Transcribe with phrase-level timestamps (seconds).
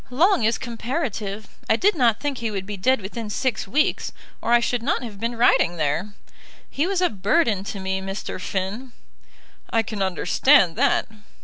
[0.09, 1.47] "Long is comparative.
[1.69, 5.03] I did not think he would be dead within six weeks, or I should not
[5.03, 6.15] have been riding there.
[6.67, 8.41] He was a burden to me, Mr.
[8.41, 8.93] Finn."
[9.69, 11.05] "I can understand that."